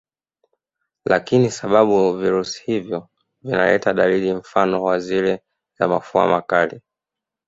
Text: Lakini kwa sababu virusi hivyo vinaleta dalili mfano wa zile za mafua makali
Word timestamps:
Lakini 1.05 1.43
kwa 1.45 1.51
sababu 1.51 2.13
virusi 2.17 2.63
hivyo 2.65 3.09
vinaleta 3.41 3.93
dalili 3.93 4.33
mfano 4.33 4.83
wa 4.83 4.99
zile 4.99 5.41
za 5.79 5.87
mafua 5.87 6.27
makali 6.27 6.81